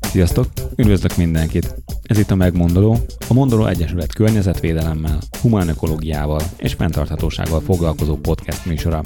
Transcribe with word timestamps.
Sziasztok! 0.00 0.46
Üdvözlök 0.76 1.16
mindenkit! 1.16 1.74
Ez 2.02 2.18
itt 2.18 2.30
a 2.30 2.34
Megmondoló, 2.34 2.96
a 3.28 3.32
Mondoló 3.32 3.66
Egyesület 3.66 4.14
környezetvédelemmel, 4.14 5.18
humánökológiával 5.40 6.40
és 6.56 6.74
fenntarthatósággal 6.74 7.60
foglalkozó 7.60 8.16
podcast 8.16 8.66
műsora. 8.66 9.00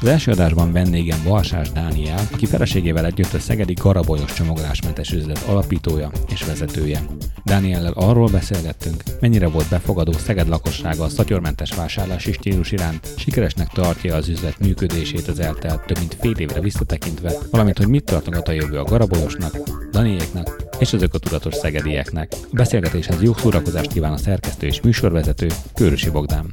Az 0.00 0.06
első 0.06 0.30
adásban 0.30 0.72
vendégem 0.72 1.18
Balsás 1.24 1.72
Dániel, 1.72 2.20
aki 2.32 2.46
feleségével 2.46 3.06
együtt 3.06 3.32
a 3.32 3.38
Szegedi 3.38 3.72
Garabolyos 3.72 4.32
csomagolásmentes 4.32 5.12
üzlet 5.12 5.44
alapítója 5.48 6.10
és 6.28 6.44
vezetője. 6.44 7.00
Dániellel 7.50 7.92
arról 7.92 8.28
beszélgettünk, 8.28 9.02
mennyire 9.20 9.48
volt 9.48 9.68
befogadó 9.68 10.12
Szeged 10.12 10.48
lakossága 10.48 11.04
a 11.04 11.08
szatyormentes 11.08 11.74
vásárlási 11.74 12.32
stílus 12.32 12.72
iránt, 12.72 13.08
sikeresnek 13.16 13.68
tartja 13.68 14.14
az 14.14 14.28
üzlet 14.28 14.58
működését 14.58 15.28
az 15.28 15.40
eltelt 15.40 15.86
több 15.86 15.98
mint 15.98 16.16
fél 16.20 16.34
évre 16.36 16.60
visszatekintve, 16.60 17.32
valamint 17.50 17.78
hogy 17.78 17.88
mit 17.88 18.04
tartogat 18.04 18.48
a 18.48 18.52
jövő 18.52 18.78
a 18.78 18.84
Garabolyosnak, 18.84 19.56
Daniéknak 19.90 20.56
és 20.78 20.92
az 20.92 21.02
ökotudatos 21.02 21.54
szegedieknek. 21.54 22.32
A 22.32 22.46
beszélgetéshez 22.52 23.22
jó 23.22 23.34
szórakozást 23.34 23.92
kíván 23.92 24.12
a 24.12 24.16
szerkesztő 24.16 24.66
és 24.66 24.80
műsorvezető 24.80 25.46
Kőrösi 25.74 26.10
Bogdán. 26.10 26.50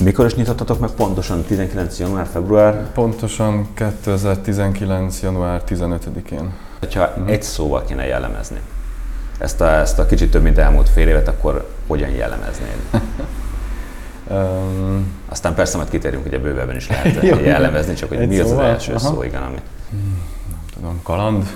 Mikor 0.00 0.26
is 0.26 0.34
nyitottatok 0.34 0.80
meg 0.80 0.90
pontosan? 0.90 1.42
19. 1.42 1.98
január, 1.98 2.26
február? 2.26 2.92
Pontosan 2.92 3.68
2019. 3.74 5.22
január 5.22 5.62
15-én. 5.66 6.52
Ha 6.94 7.06
hmm. 7.06 7.26
egy 7.28 7.42
szóval 7.42 7.84
kéne 7.84 8.06
jellemezni 8.06 8.60
ezt 9.38 9.60
a, 9.60 9.70
ezt 9.70 9.98
a 9.98 10.06
kicsit 10.06 10.30
több 10.30 10.42
mint 10.42 10.58
elmúlt 10.58 10.88
fél 10.88 11.08
évet, 11.08 11.28
akkor 11.28 11.68
hogyan 11.86 12.10
jellemeznéd? 12.10 12.76
um, 14.30 15.14
Aztán 15.28 15.54
persze 15.54 15.76
majd 15.76 15.88
kitérünk, 15.88 16.22
hogy 16.22 16.34
a 16.34 16.40
bővebben 16.40 16.76
is 16.76 16.88
lehet 16.88 17.22
jellemezni, 17.44 17.94
csak 17.94 18.08
hogy 18.08 18.28
mi 18.28 18.38
az 18.38 18.50
az 18.50 18.58
első 18.58 18.92
Aha. 18.92 18.98
szó, 18.98 19.22
igen, 19.22 19.42
amit... 19.42 19.62
Nem 19.90 20.64
tudom, 20.74 21.00
kaland 21.02 21.46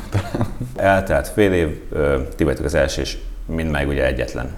Eltelt 0.76 1.28
fél 1.28 1.52
év, 1.52 1.78
ti 2.36 2.44
vagytok 2.44 2.64
az 2.64 2.74
első, 2.74 3.00
és 3.00 3.18
mind 3.46 3.70
meg 3.70 3.88
ugye 3.88 4.06
egyetlen 4.06 4.50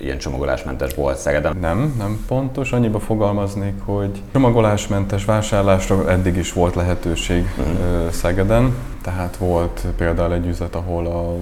ilyen 0.00 0.18
csomagolásmentes 0.18 0.94
volt 0.94 1.18
Szegeden? 1.18 1.56
Nem, 1.56 1.94
nem 1.98 2.24
pontos. 2.26 2.72
Annyiba 2.72 3.00
fogalmaznék, 3.00 3.74
hogy 3.84 4.22
csomagolásmentes 4.32 5.24
vásárlásra 5.24 6.10
eddig 6.10 6.36
is 6.36 6.52
volt 6.52 6.74
lehetőség 6.74 7.44
uh-huh. 7.58 8.10
Szegeden. 8.10 8.74
Tehát 9.02 9.36
volt 9.36 9.86
például 9.96 10.32
egy 10.32 10.46
üzlet, 10.46 10.74
ahol 10.74 11.06
a 11.06 11.36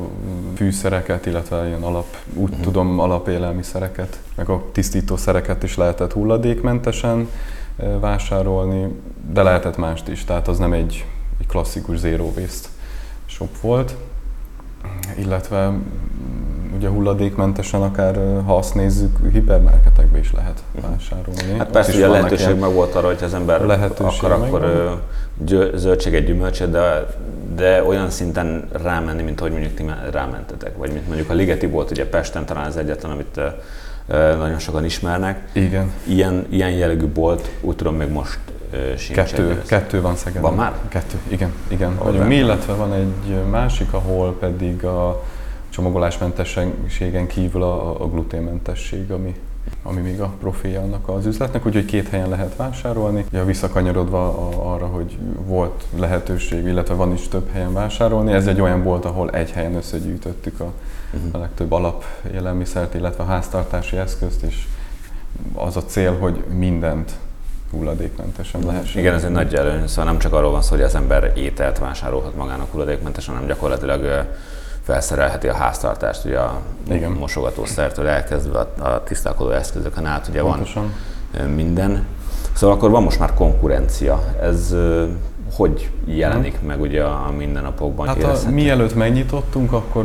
fűszereket, 0.57 1.27
illetve 1.27 1.67
ilyen 1.67 1.83
alap, 1.83 2.17
úgy 2.35 2.51
uh-huh. 2.51 2.65
tudom, 2.65 2.99
alapélelmiszereket, 2.99 4.21
meg 4.35 4.49
a 4.49 4.63
tisztítószereket 4.73 5.63
is 5.63 5.77
lehetett 5.77 6.13
hulladékmentesen 6.13 7.29
vásárolni, 8.01 9.01
de 9.33 9.43
lehetett 9.43 9.77
mást 9.77 10.09
is, 10.09 10.25
tehát 10.25 10.49
az 10.49 10.59
nem 10.59 10.73
egy, 10.73 11.05
egy 11.41 11.47
klasszikus 11.47 11.99
zero 11.99 12.25
waste 12.37 12.69
shop 13.27 13.61
volt. 13.61 13.97
Illetve 15.19 15.73
ugye 16.79 16.89
hulladékmentesen 16.89 17.83
akár, 17.83 18.19
ha 18.47 18.57
azt 18.57 18.75
nézzük, 18.75 19.19
hipermarketekbe 19.33 20.19
is 20.19 20.33
lehet 20.33 20.63
mhm. 20.73 20.87
vásárolni. 20.91 21.59
Hát 21.59 21.71
persze, 21.71 21.93
hogy 21.93 22.03
a 22.03 22.11
lehetőség 22.11 22.59
meg 22.59 22.73
volt 22.73 22.95
arra, 22.95 23.07
hogy 23.07 23.23
az 23.23 23.35
ember 23.35 23.63
akar, 23.99 24.33
akkor 24.33 25.01
zöldséget, 25.75 26.25
gyümölcsöt, 26.25 26.71
de, 26.71 27.07
de 27.57 27.83
olyan 27.83 28.11
szinten 28.11 28.69
rámenni, 28.83 29.23
mint 29.23 29.41
hogy 29.41 29.51
mondjuk 29.51 29.75
ti 29.75 29.85
rámentetek, 30.11 30.77
vagy 30.77 30.93
mint 30.93 31.07
mondjuk 31.07 31.31
a 31.31 31.35
Ligeti 31.35 31.67
volt 31.67 31.91
ugye 31.91 32.09
Pesten 32.09 32.47
talán 32.47 32.67
az 32.67 32.77
egyetlen, 32.77 33.11
amit 33.11 33.41
nagyon 34.39 34.59
sokan 34.59 34.85
ismernek. 34.85 35.49
Igen. 35.53 35.93
Ilyen, 36.05 36.47
ilyen 36.49 36.71
jellegű 36.71 37.07
bolt, 37.07 37.51
úgy 37.61 37.77
tudom, 37.77 37.97
még 37.97 38.09
most 38.09 38.39
sincs. 38.97 39.19
Kettő, 39.19 39.63
kettő 39.67 40.01
van 40.01 40.17
Szegeden. 40.17 40.43
Van 40.43 40.55
már? 40.55 40.73
Kettő, 40.89 41.17
igen. 41.29 41.53
igen. 41.69 41.99
Vagyunk 41.99 42.27
mi, 42.27 42.35
illetve 42.35 42.73
van 42.73 42.93
egy 42.93 43.45
másik, 43.51 43.93
ahol 43.93 44.37
pedig 44.39 44.85
a 44.85 45.23
csomagolásmentességen 45.79 47.27
kívül 47.27 47.63
a, 47.63 48.03
a 48.03 48.09
gluténmentesség, 48.09 49.11
ami, 49.11 49.35
ami 49.83 50.01
még 50.01 50.21
a 50.21 50.33
profilja 50.41 50.81
annak 50.81 51.09
az 51.09 51.27
üzletnek, 51.27 51.67
úgyhogy 51.67 51.85
két 51.85 52.09
helyen 52.09 52.29
lehet 52.29 52.57
vásárolni. 52.57 53.25
Ja, 53.31 53.45
visszakanyarodva 53.45 54.49
arra, 54.75 54.87
hogy 54.87 55.19
volt 55.47 55.85
lehetőség, 55.97 56.65
illetve 56.65 56.95
van 56.95 57.13
is 57.13 57.29
több 57.29 57.51
helyen 57.53 57.73
vásárolni, 57.73 58.33
ez 58.33 58.47
egy 58.47 58.61
olyan 58.61 58.83
volt, 58.83 59.05
ahol 59.05 59.31
egy 59.31 59.51
helyen 59.51 59.75
összegyűjtöttük 59.75 60.61
a, 60.61 60.73
uh-huh. 61.13 61.35
a 61.35 61.39
legtöbb 61.39 61.73
alapélelmiszert, 61.73 62.95
illetve 62.95 63.23
a 63.23 63.27
háztartási 63.27 63.97
eszközt, 63.97 64.43
és 64.43 64.67
az 65.55 65.77
a 65.77 65.85
cél, 65.85 66.19
hogy 66.19 66.45
mindent 66.57 67.13
hulladékmentesen 67.71 68.61
lehessen. 68.67 69.01
Igen, 69.01 69.15
ez 69.15 69.25
egy 69.25 69.31
nagy 69.31 69.55
előny, 69.55 69.87
szóval 69.87 70.05
nem 70.05 70.19
csak 70.19 70.33
arról 70.33 70.51
van 70.51 70.63
szó, 70.63 70.71
hogy 70.71 70.85
az 70.85 70.95
ember 70.95 71.33
ételt 71.37 71.79
vásárolhat 71.79 72.37
magának 72.37 72.71
hulladékmentesen, 72.71 73.35
hanem 73.35 73.49
gyakorlatilag 73.49 74.29
felszerelheti 74.89 75.49
a 75.49 75.55
háztartást, 75.55 76.25
ugye 76.25 76.39
a 76.39 76.61
Igen. 76.91 77.11
mosogatószertől 77.11 78.07
elkezdve 78.07 78.59
a, 78.59 78.85
a 78.85 79.03
tisztálkodó 79.03 79.51
eszközökön 79.51 80.07
át, 80.07 80.29
ugye 80.29 80.41
Pontosan. 80.41 80.93
van 81.37 81.49
minden. 81.51 82.07
Szóval 82.53 82.77
akkor 82.77 82.91
van 82.91 83.03
most 83.03 83.19
már 83.19 83.35
konkurencia. 83.35 84.23
Ez 84.43 84.75
hogy 85.53 85.91
jelenik 86.05 86.59
hmm. 86.59 86.67
meg 86.67 86.81
ugye 86.81 87.03
a 87.03 87.33
mindennapokban? 87.37 88.07
Hát 88.07 88.23
a, 88.23 88.51
mielőtt 88.51 88.95
megnyitottunk, 88.95 89.73
akkor 89.73 90.05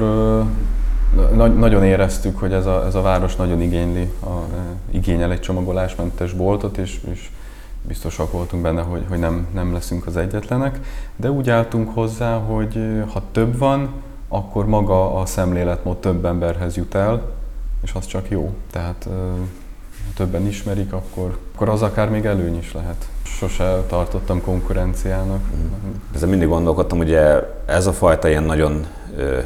na, 1.33 1.47
nagyon 1.47 1.83
éreztük, 1.83 2.39
hogy 2.39 2.53
ez 2.53 2.65
a, 2.65 2.85
ez 2.85 2.95
a 2.95 3.01
város 3.01 3.35
nagyon 3.35 3.61
igényli, 3.61 4.11
a, 4.23 4.29
igényel 4.91 5.31
egy 5.31 5.41
csomagolásmentes 5.41 6.33
boltot, 6.33 6.77
és, 6.77 6.99
és 7.11 7.29
biztosak 7.87 8.31
voltunk 8.31 8.63
benne, 8.63 8.81
hogy, 8.81 9.03
hogy 9.09 9.19
nem, 9.19 9.47
nem 9.53 9.73
leszünk 9.73 10.07
az 10.07 10.17
egyetlenek, 10.17 10.79
de 11.15 11.31
úgy 11.31 11.49
álltunk 11.49 11.93
hozzá, 11.93 12.37
hogy 12.37 13.03
ha 13.13 13.21
több 13.31 13.57
van, 13.57 13.89
akkor 14.33 14.65
maga 14.65 15.15
a 15.15 15.25
szemléletmód 15.25 15.97
több 15.97 16.25
emberhez 16.25 16.75
jut 16.75 16.95
el, 16.95 17.21
és 17.83 17.93
az 17.93 18.05
csak 18.05 18.29
jó. 18.29 18.53
Tehát 18.71 19.07
ha 20.05 20.13
többen 20.15 20.47
ismerik, 20.47 20.93
akkor, 20.93 21.37
akkor 21.53 21.69
az 21.69 21.81
akár 21.81 22.09
még 22.09 22.25
előny 22.25 22.57
is 22.57 22.73
lehet. 22.73 23.07
Sose 23.23 23.83
tartottam 23.87 24.41
konkurenciának. 24.41 25.41
Ezzel 26.15 26.29
mindig 26.29 26.47
gondolkodtam, 26.47 26.97
hogy 26.97 27.17
ez 27.65 27.87
a 27.87 27.93
fajta 27.93 28.29
ilyen 28.29 28.43
nagyon 28.43 28.87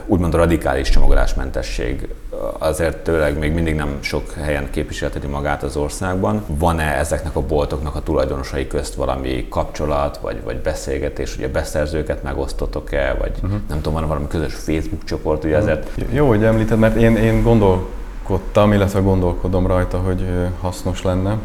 úgymond 0.05 0.33
radikális 0.33 0.89
csomagolásmentesség 0.89 2.13
azért 2.57 2.97
tőleg 2.97 3.39
még 3.39 3.53
mindig 3.53 3.75
nem 3.75 3.97
sok 3.99 4.31
helyen 4.31 4.69
képviselteti 4.69 5.27
magát 5.27 5.63
az 5.63 5.77
országban. 5.77 6.43
Van-e 6.47 6.97
ezeknek 6.97 7.35
a 7.35 7.41
boltoknak 7.41 7.95
a 7.95 8.01
tulajdonosai 8.01 8.67
közt 8.67 8.93
valami 8.93 9.47
kapcsolat, 9.49 10.17
vagy, 10.17 10.43
vagy 10.43 10.57
beszélgetés, 10.57 11.37
ugye 11.37 11.49
beszerzőket 11.49 12.23
megosztotok-e, 12.23 13.15
vagy 13.19 13.31
uh-huh. 13.35 13.59
nem 13.69 13.77
tudom, 13.77 13.93
van 13.93 14.07
valami 14.07 14.27
közös 14.27 14.53
Facebook 14.53 15.03
csoport, 15.03 15.43
ugye 15.43 15.57
uh-huh. 15.57 15.71
ezért... 15.71 15.89
Jó, 16.11 16.27
hogy 16.27 16.43
említed, 16.43 16.79
mert 16.79 16.95
én, 16.95 17.15
én 17.15 17.43
gondolkodtam, 17.43 18.73
illetve 18.73 18.99
gondolkodom 18.99 19.67
rajta, 19.67 19.97
hogy 19.97 20.25
hasznos 20.61 21.01
lenne, 21.01 21.37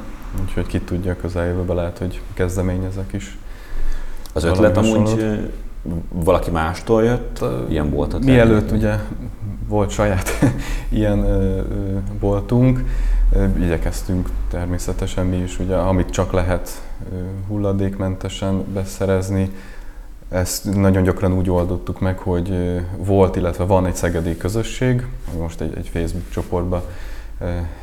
úgyhogy 0.42 0.66
ki 0.66 0.81
tudja, 0.81 1.16
közeljövőben 1.16 1.76
lehet, 1.76 1.98
hogy 1.98 2.20
kezdeményezek 2.34 3.12
is. 3.12 3.38
Az 4.32 4.44
ötlet 4.44 4.76
amúgy 4.76 5.38
valaki 6.08 6.50
mástól 6.50 7.04
jött, 7.04 7.44
ilyen 7.69 7.91
boltot? 7.91 8.25
Mielőtt 8.25 8.70
ugye 8.70 8.94
volt 9.72 9.91
saját 9.91 10.31
ilyen 11.00 11.27
boltunk, 12.21 12.84
igyekeztünk 13.59 14.28
természetesen 14.50 15.27
mi 15.27 15.37
is, 15.37 15.59
ugye, 15.59 15.77
amit 15.77 16.10
csak 16.10 16.33
lehet 16.33 16.83
hulladékmentesen 17.49 18.65
beszerezni. 18.72 19.50
Ezt 20.28 20.75
nagyon 20.75 21.03
gyakran 21.03 21.32
úgy 21.32 21.50
oldottuk 21.50 22.00
meg, 22.00 22.19
hogy 22.19 22.81
volt, 22.97 23.37
illetve 23.37 23.65
van 23.65 23.87
egy 23.87 23.94
szegedi 23.94 24.37
közösség, 24.37 25.06
most 25.38 25.61
egy, 25.61 25.77
egy 25.77 25.88
Facebook 25.88 26.31
csoportba 26.31 26.84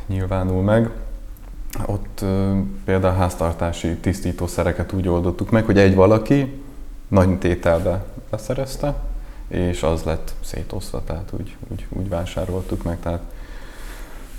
nyilvánul 0.06 0.62
meg. 0.62 0.90
Ott 1.86 2.24
például 2.84 3.16
háztartási 3.16 3.96
tisztítószereket 3.96 4.92
úgy 4.92 5.08
oldottuk 5.08 5.50
meg, 5.50 5.64
hogy 5.64 5.78
egy 5.78 5.94
valaki 5.94 6.62
nagy 7.08 7.38
tételbe 7.38 8.04
beszerezte, 8.30 9.09
és 9.50 9.82
az 9.82 10.02
lett 10.02 10.34
szétosztva, 10.44 11.02
tehát 11.04 11.32
úgy, 11.38 11.56
úgy, 11.70 11.86
úgy 11.88 12.08
vásároltuk 12.08 12.82
meg. 12.82 13.00
Tehát 13.00 13.20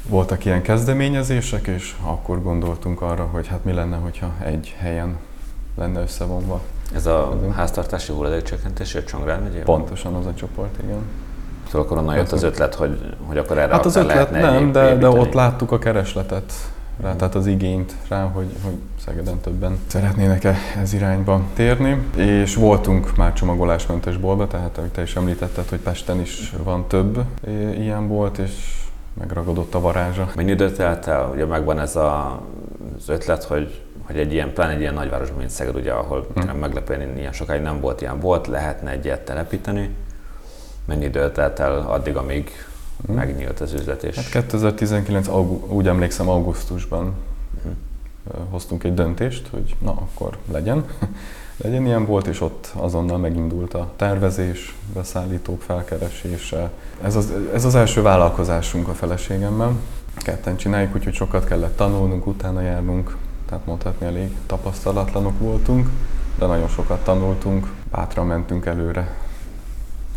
voltak 0.08 0.46
ilyen 0.46 0.62
kezdeményezések, 0.62 1.68
és 1.68 1.96
akkor 2.04 2.42
gondoltunk 2.42 3.02
arra, 3.02 3.24
hogy 3.24 3.48
hát 3.48 3.64
mi 3.64 3.74
lenne, 3.74 3.98
hogyha 3.98 4.34
egy 4.44 4.76
helyen 4.78 5.18
lenne 5.78 6.02
összevonva. 6.02 6.62
Ez 6.96 7.06
a 7.06 7.40
háztartási 7.56 8.12
hulladékcsökkentési 8.12 8.98
a 8.98 9.04
Csongrád 9.04 9.42
megyében? 9.42 9.64
Pontosan 9.64 10.14
az 10.14 10.26
a 10.26 10.34
csoport, 10.34 10.78
igen. 10.84 11.02
Szóval 11.66 11.82
akkor 11.82 11.98
onnan 11.98 12.16
jött 12.16 12.32
az 12.32 12.44
ötlet, 12.44 12.76
hogy, 12.76 13.16
hogy 13.26 13.38
akkor 13.38 13.58
erre 13.58 13.74
Hát 13.74 13.86
az 13.86 13.96
ötlet 13.96 14.32
nem, 14.32 14.72
de, 14.72 14.96
de 14.96 15.10
ott 15.10 15.34
láttuk 15.34 15.72
a 15.72 15.80
keresletet 15.80 16.54
rá, 17.02 17.16
tehát 17.16 17.36
az 17.36 17.48
igényt 17.48 17.96
rá, 18.08 18.24
hogy, 18.24 18.48
hogy 18.64 18.74
Szegeden 19.06 19.40
többen 19.40 19.80
szeretnének-e 19.88 20.56
ez 20.82 20.94
irányba 20.94 21.42
térni. 21.54 22.08
És 22.16 22.56
voltunk 22.56 23.16
már 23.16 23.34
csomagolásmentes 23.34 24.18
boltba, 24.18 24.48
tehát 24.48 24.78
ahogy 24.78 24.92
te 24.92 25.02
is 25.02 25.16
említetted, 25.16 25.70
hogy 25.70 25.80
Pesten 25.80 26.20
is 26.20 26.54
van 26.64 26.88
több 26.88 27.24
ilyen 27.78 28.08
bolt, 28.08 28.38
és 28.38 28.52
megragadott 29.14 29.74
a 29.74 29.80
varázsa. 29.80 30.32
Mennyi 30.36 30.52
időt 30.52 30.78
telt 30.78 31.08
el? 31.08 31.30
Ugye 31.34 31.46
megvan 31.46 31.80
ez 31.80 31.96
a 31.96 32.42
az 32.98 33.10
ötlet, 33.10 33.44
hogy, 33.44 33.82
hogy 34.04 34.18
egy 34.18 34.34
ilyen, 34.34 34.54
pláne 34.54 34.74
egy 34.74 34.80
ilyen 34.80 34.94
nagyvárosban, 34.94 35.38
mint 35.38 35.50
Szeged, 35.50 35.76
ugye, 35.76 35.92
ahol 35.92 36.28
hmm. 36.34 36.58
meglepően 36.58 37.18
ilyen 37.18 37.34
sokáig 37.34 37.62
nem 37.62 37.80
volt 37.80 38.02
ilyen, 38.02 38.20
volt, 38.20 38.48
lehetne 38.48 38.92
egy 38.92 39.06
ilyet 39.06 39.22
telepíteni. 39.22 39.96
Mennyi 40.86 41.06
idő 41.06 41.32
telt 41.32 41.60
el 41.60 41.78
addig, 41.78 42.16
amíg 42.16 42.52
hmm. 43.06 43.16
megnyílt 43.16 43.60
az 43.60 43.74
üzlet? 43.74 44.04
És... 44.04 44.16
Hát 44.16 44.30
2019, 44.30 45.28
august, 45.28 45.72
úgy 45.72 45.88
emlékszem, 45.88 46.30
augusztusban 46.30 47.14
hmm. 47.64 47.76
hoztunk 48.50 48.84
egy 48.84 48.94
döntést, 48.94 49.48
hogy 49.48 49.76
na, 49.80 49.92
akkor 49.92 50.38
legyen. 50.52 50.86
legyen 51.64 51.86
ilyen 51.86 52.06
volt, 52.06 52.28
és 52.28 52.42
ott 52.42 52.72
azonnal 52.76 53.18
megindult 53.18 53.74
a 53.74 53.92
tervezés, 53.96 54.76
beszállítók 54.94 55.62
felkeresése. 55.62 56.72
Ez 57.02 57.16
az, 57.16 57.34
ez 57.54 57.66
az 57.66 57.76
első 57.76 58.02
vállalkozásunk 58.02 58.88
a 58.88 58.94
feleségemmel. 58.94 59.76
Ketten 60.16 60.58
csináljuk, 60.58 60.96
úgyhogy 60.96 61.14
sokat 61.14 61.46
kellett 61.46 61.76
tanulnunk, 61.76 62.28
utána 62.28 62.62
járnunk, 62.62 63.18
tehát 63.50 63.66
mondhatni 63.66 64.06
elég 64.06 64.36
tapasztalatlanok 64.46 65.40
voltunk, 65.40 65.90
de 66.40 66.46
nagyon 66.46 66.68
sokat 66.68 67.04
tanultunk, 67.04 67.68
bátran 67.92 68.28
mentünk 68.28 68.66
előre, 68.66 69.18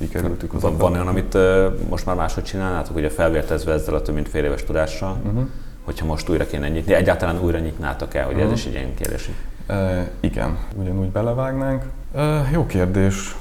kikerültük 0.07 0.55
az 0.55 0.63
Van, 0.63 0.77
van 0.77 0.93
olyan, 0.93 1.07
amit 1.07 1.35
uh, 1.35 1.65
most 1.89 2.07
már 2.07 2.17
máshogy 2.17 2.45
csinálnátok, 2.45 2.97
ugye 2.97 3.11
felvértezve 3.11 3.73
ezzel 3.73 3.95
a 3.95 4.03
több 4.03 4.15
mint 4.15 4.29
fél 4.29 4.45
éves 4.45 4.65
tudással, 4.65 5.17
uh-huh. 5.25 5.47
hogyha 5.85 6.07
most 6.07 6.29
újra 6.29 6.47
kéne 6.47 6.69
nyitni, 6.69 6.95
egyáltalán 6.95 7.41
újra 7.41 7.59
nyitnátok 7.59 8.15
el, 8.15 8.25
hogy 8.25 8.35
uh-huh. 8.35 8.53
ez 8.53 8.59
is 8.59 8.67
egy 8.67 8.73
ilyen 8.73 8.95
kérdés? 8.95 9.31
Uh, 9.69 9.77
igen, 10.21 10.59
ugyanúgy 10.75 11.09
belevágnánk. 11.09 11.83
Uh, 12.13 12.53
jó 12.53 12.67
kérdés 12.67 13.35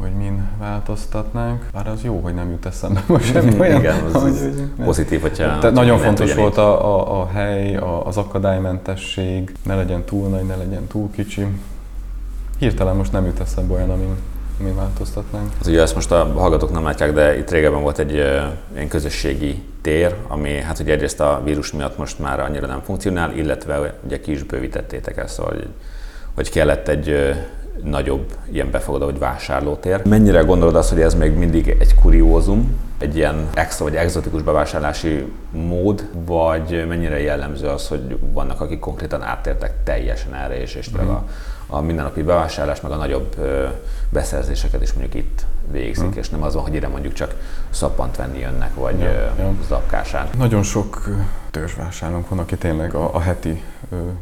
hogy 0.00 0.12
min 0.12 0.42
változtatnánk. 0.58 1.66
Bár 1.72 1.88
az 1.88 2.02
jó, 2.02 2.20
hogy 2.20 2.34
nem 2.34 2.50
jut 2.50 2.66
eszembe 2.66 3.02
most 3.06 3.24
semmi 3.32 3.58
olyan. 3.58 3.78
Igen, 3.78 4.04
az, 4.04 4.22
hogy, 4.22 4.38
hogy 4.38 4.84
pozitív, 4.84 5.20
hogyha... 5.20 5.58
Tehát 5.58 5.72
nagyon 5.72 5.98
fontos 5.98 6.34
volt 6.34 6.56
a, 6.56 6.96
a, 6.96 7.20
a 7.20 7.26
hely, 7.26 7.76
a, 7.76 8.06
az 8.06 8.16
akadálymentesség, 8.16 9.52
ne 9.62 9.74
legyen 9.74 10.04
túl 10.04 10.28
nagy, 10.28 10.46
ne 10.46 10.56
legyen 10.56 10.86
túl 10.86 11.10
kicsi. 11.10 11.46
Hirtelen 12.58 12.96
most 12.96 13.12
nem 13.12 13.26
jut 13.26 13.40
eszembe 13.40 13.74
olyan, 13.74 13.90
amin, 13.90 14.16
amin 14.60 14.74
változtatnánk. 14.74 15.52
Az 15.60 15.66
ugye 15.66 15.80
ezt 15.80 15.94
most 15.94 16.10
a 16.10 16.32
hallgatók 16.36 16.72
nem 16.72 16.84
látják, 16.84 17.12
de 17.12 17.38
itt 17.38 17.50
régebben 17.50 17.82
volt 17.82 17.98
egy 17.98 18.12
ilyen 18.12 18.88
közösségi 18.88 19.62
tér, 19.80 20.14
ami 20.28 20.60
hát 20.60 20.78
ugye 20.78 20.92
egyrészt 20.92 21.20
a 21.20 21.40
vírus 21.44 21.72
miatt 21.72 21.98
most 21.98 22.18
már 22.18 22.40
annyira 22.40 22.66
nem 22.66 22.82
funkcionál, 22.82 23.36
illetve 23.36 23.94
ugye 24.04 24.20
ki 24.20 24.30
is 24.30 24.42
bővítettétek 24.42 25.16
ezt, 25.16 25.34
szóval, 25.34 25.52
hogy, 25.52 25.66
hogy 26.34 26.50
kellett 26.50 26.88
egy 26.88 27.34
nagyobb 27.82 28.36
ilyen 28.52 28.70
befogadó 28.70 29.04
vagy 29.04 29.18
vásárlótér. 29.18 30.06
Mennyire 30.06 30.40
gondolod 30.40 30.76
azt, 30.76 30.88
hogy 30.88 31.00
ez 31.00 31.14
még 31.14 31.32
mindig 31.32 31.76
egy 31.78 31.94
kuriózum, 31.94 32.78
egy 32.98 33.16
ilyen 33.16 33.48
extra 33.54 33.84
vagy 33.84 33.94
exotikus 33.94 34.42
bevásárlási 34.42 35.32
mód, 35.50 36.08
vagy 36.12 36.84
mennyire 36.88 37.20
jellemző 37.20 37.66
az, 37.66 37.88
hogy 37.88 38.18
vannak, 38.32 38.60
akik 38.60 38.78
konkrétan 38.78 39.22
áttértek 39.22 39.72
teljesen 39.84 40.34
erre, 40.34 40.60
és, 40.60 40.74
és 40.74 40.90
mm. 40.90 41.08
a, 41.08 41.24
a 41.66 41.80
mindennapi 41.80 42.22
bevásárlás, 42.22 42.80
meg 42.80 42.92
a 42.92 42.96
nagyobb 42.96 43.34
ö, 43.38 43.66
beszerzéseket 44.08 44.82
is 44.82 44.92
mondjuk 44.92 45.14
itt 45.14 45.46
végzik, 45.70 46.14
mm. 46.14 46.18
és 46.18 46.28
nem 46.28 46.42
az 46.42 46.54
van, 46.54 46.62
hogy 46.62 46.74
ide 46.74 46.88
mondjuk 46.88 47.12
csak 47.12 47.34
szappant 47.70 48.16
venni 48.16 48.38
jönnek, 48.38 48.74
vagy 48.74 48.98
ja, 48.98 49.10
ja. 49.10 49.52
zapkásán. 49.68 50.28
Nagyon 50.38 50.62
sok 50.62 51.08
törzsvásárlónk 51.50 52.28
van, 52.28 52.38
aki 52.38 52.56
tényleg 52.56 52.94
a, 52.94 53.14
a 53.14 53.20
heti 53.20 53.62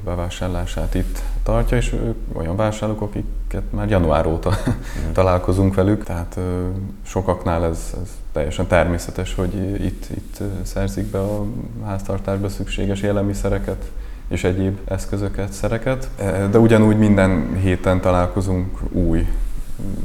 bevásárlását 0.04 0.94
itt 0.94 1.22
tartja, 1.42 1.76
és 1.76 1.92
ők 1.92 2.16
olyan 2.32 2.56
vásárlók, 2.56 3.00
akiket 3.00 3.38
már 3.70 3.88
január 3.88 4.26
óta 4.26 4.50
mm. 4.66 5.12
találkozunk 5.12 5.74
velük, 5.74 6.04
tehát 6.04 6.38
sokaknál 7.02 7.64
ez, 7.64 7.94
ez 8.02 8.08
teljesen 8.32 8.66
természetes, 8.66 9.34
hogy 9.34 9.54
itt, 9.84 10.06
itt 10.10 10.38
szerzik 10.62 11.06
be 11.06 11.18
a 11.18 11.44
háztartásba 11.84 12.48
szükséges 12.48 13.00
élelmiszereket, 13.00 13.90
és 14.28 14.44
egyéb 14.44 14.78
eszközöket, 14.84 15.52
szereket. 15.52 16.08
De 16.50 16.58
ugyanúgy 16.58 16.98
minden 16.98 17.56
héten 17.60 18.00
találkozunk 18.00 18.80
új 18.92 19.26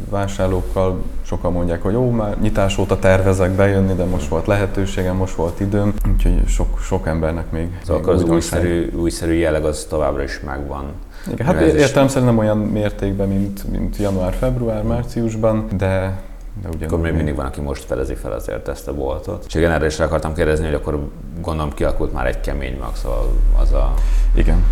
vásárlókkal, 0.10 1.02
sokan 1.22 1.52
mondják, 1.52 1.82
hogy 1.82 1.94
jó, 1.94 2.10
már 2.10 2.40
nyitás 2.42 2.78
óta 2.78 3.00
tervezek 3.00 3.52
bejönni, 3.52 3.94
de 3.94 4.04
most 4.04 4.28
volt 4.28 4.48
lehetőségem, 4.48 5.16
most 5.16 5.36
volt 5.36 5.60
időm, 5.60 5.94
úgyhogy 6.14 6.48
sok, 6.48 6.80
sok 6.80 7.08
embernek 7.08 7.52
még... 7.52 7.68
Szóval 7.86 8.02
még 8.02 8.24
az 8.24 8.24
újszerű, 8.24 8.92
újszerű 8.96 9.34
jelleg 9.34 9.66
az 9.66 9.86
továbbra 9.90 10.24
is 10.24 10.40
megvan. 10.40 10.86
Igen, 11.32 11.46
hát 11.46 11.62
értelemszerűen 11.62 12.34
nem 12.34 12.44
olyan 12.44 12.58
mértékben, 12.58 13.28
mint, 13.28 13.72
mint 13.72 13.98
január, 13.98 14.34
február, 14.34 14.84
márciusban, 14.84 15.66
de 15.78 16.22
de 16.62 16.70
ugyan 16.70 16.88
akkor 16.88 17.00
még 17.00 17.14
mindig 17.14 17.36
van, 17.36 17.46
aki 17.46 17.62
most 17.62 17.84
felezi 17.84 18.16
fel 18.16 18.32
azért 18.32 18.68
ezt 18.68 18.88
a 18.88 18.94
boltot. 18.94 19.44
És 19.48 19.54
igen, 19.54 19.72
erre 19.72 19.86
is 19.86 20.00
akartam 20.00 20.34
kérdezni, 20.34 20.66
hogy 20.66 20.74
akkor 20.74 21.10
gondolom 21.42 21.74
kialakult 21.74 22.14
már 22.14 22.26
egy 22.26 22.40
kemény 22.40 22.78
mag, 22.80 22.96
szóval 22.96 23.34
az 23.62 23.72
a, 23.72 23.94
igen. 24.36 24.64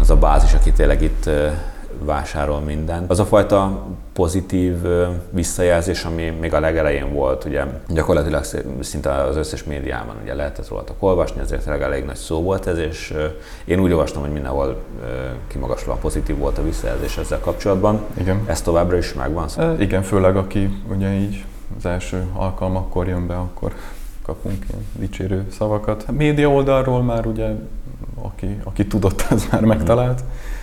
az 0.00 0.10
a 0.10 0.16
bázis, 0.16 0.52
aki 0.52 0.72
tényleg 0.72 1.02
itt 1.02 1.30
vásárol 1.98 2.60
mindent. 2.60 3.10
Az 3.10 3.20
a 3.20 3.24
fajta 3.24 3.86
pozitív 4.12 4.74
visszajelzés, 5.30 6.04
ami 6.04 6.32
még 6.40 6.54
a 6.54 6.60
legelején 6.60 7.12
volt, 7.12 7.44
ugye 7.44 7.64
gyakorlatilag 7.88 8.44
szinte 8.80 9.12
az 9.12 9.36
összes 9.36 9.64
médiában 9.64 10.16
ugye 10.22 10.34
lehetett 10.34 10.68
rólatok 10.68 10.96
olvasni, 10.98 11.40
ezért 11.40 11.66
elég 11.66 12.04
nagy 12.04 12.16
szó 12.16 12.42
volt 12.42 12.66
ez, 12.66 12.78
és 12.78 13.14
én 13.64 13.80
úgy 13.80 13.90
olvastam, 13.90 14.22
hogy 14.22 14.32
mindenhol 14.32 14.82
kimagaslóan 15.46 15.98
pozitív 15.98 16.36
volt 16.36 16.58
a 16.58 16.62
visszajelzés 16.62 17.16
ezzel 17.16 17.40
kapcsolatban. 17.40 18.00
Igen. 18.14 18.42
Ez 18.46 18.62
továbbra 18.62 18.96
is 18.96 19.14
megvan? 19.14 19.48
E, 19.56 19.74
igen, 19.78 20.02
főleg 20.02 20.36
aki 20.36 20.82
ugye 20.90 21.12
így 21.12 21.44
az 21.76 21.86
első 21.86 22.26
alkalmakkor 22.32 23.08
jön 23.08 23.26
be, 23.26 23.34
akkor 23.36 23.72
kapunk 24.22 24.64
ilyen 24.70 24.86
dicsérő 24.98 25.46
szavakat. 25.50 26.04
A 26.08 26.12
média 26.12 26.48
oldalról 26.48 27.02
már 27.02 27.26
ugye, 27.26 27.48
aki, 28.14 28.58
aki 28.64 28.86
tudott, 28.86 29.24
az 29.30 29.48
már 29.50 29.64
megtalált. 29.64 30.20
Mm 30.20 30.60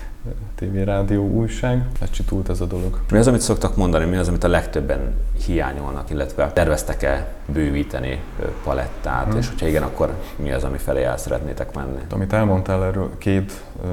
TV, 0.55 0.75
rádió, 0.83 1.27
újság. 1.27 1.87
Lecsitult 1.99 2.49
ez 2.49 2.61
a 2.61 2.65
dolog. 2.65 2.99
Mi 3.11 3.17
az, 3.17 3.27
amit 3.27 3.41
szoktak 3.41 3.75
mondani, 3.75 4.05
mi 4.05 4.15
az, 4.15 4.27
amit 4.27 4.43
a 4.43 4.47
legtöbben 4.47 5.13
hiányolnak, 5.45 6.09
illetve 6.09 6.51
terveztek-e 6.51 7.27
bővíteni 7.45 8.19
palettát, 8.63 9.27
hmm. 9.27 9.37
és 9.37 9.47
hogyha 9.47 9.67
igen, 9.67 9.83
akkor 9.83 10.13
mi 10.35 10.51
az, 10.51 10.63
ami 10.63 10.77
felé 10.77 11.03
el 11.03 11.17
szeretnétek 11.17 11.75
menni? 11.75 11.99
Amit 12.09 12.33
elmondtál 12.33 12.83
erről, 12.83 13.17
két 13.17 13.63
ö, 13.83 13.87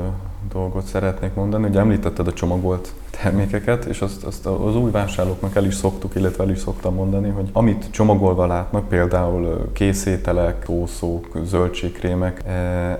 dolgot 0.52 0.84
szeretnék 0.84 1.34
mondani. 1.34 1.68
Ugye 1.68 1.78
említetted 1.78 2.26
a 2.26 2.32
csomagolt 2.32 2.92
termékeket, 3.22 3.84
és 3.84 4.00
azt, 4.00 4.24
azt 4.24 4.46
az 4.46 4.76
új 4.76 4.90
vásárlóknak 4.90 5.56
el 5.56 5.64
is 5.64 5.74
szoktuk, 5.74 6.14
illetve 6.14 6.44
el 6.44 6.50
is 6.50 6.58
szoktam 6.58 6.94
mondani, 6.94 7.28
hogy 7.28 7.48
amit 7.52 7.90
csomagolva 7.90 8.46
látnak, 8.46 8.88
például 8.88 9.72
készételek, 9.72 10.64
szószók, 10.66 11.38
zöldségkrémek, 11.44 12.42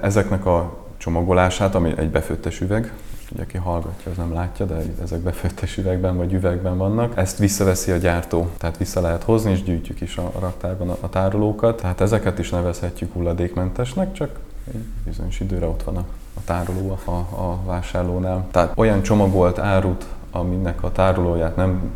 ezeknek 0.00 0.46
a 0.46 0.84
csomagolását, 0.96 1.74
ami 1.74 1.92
egy 1.96 2.10
befőttes 2.10 2.60
üveg, 2.60 2.92
ugye 3.32 3.42
aki 3.42 3.56
hallgatja, 3.56 4.10
az 4.10 4.16
nem 4.16 4.32
látja, 4.32 4.66
de 4.66 4.82
ezek 5.02 5.20
befőttes 5.20 5.76
üvegben 5.76 6.16
vagy 6.16 6.32
üvegben 6.32 6.76
vannak. 6.76 7.16
Ezt 7.16 7.38
visszaveszi 7.38 7.90
a 7.90 7.96
gyártó, 7.96 8.50
tehát 8.58 8.76
vissza 8.76 9.00
lehet 9.00 9.22
hozni, 9.22 9.50
és 9.50 9.62
gyűjtjük 9.62 10.00
is 10.00 10.16
a 10.16 10.32
raktárban 10.38 10.88
a, 11.00 11.08
tárolókat. 11.08 11.80
Tehát 11.80 12.00
ezeket 12.00 12.38
is 12.38 12.50
nevezhetjük 12.50 13.12
hulladékmentesnek, 13.12 14.12
csak 14.12 14.38
egy 14.74 14.84
bizonyos 15.04 15.40
időre 15.40 15.66
ott 15.66 15.82
van 15.82 15.96
a, 15.96 16.04
a 16.34 16.40
tároló 16.44 16.98
a, 17.04 17.10
a 17.10 17.60
vásárlónál. 17.64 18.46
Tehát 18.50 18.72
olyan 18.76 19.02
csomagolt 19.02 19.58
árut, 19.58 20.06
aminek 20.30 20.82
a 20.82 20.92
tárolóját 20.92 21.56
nem 21.56 21.90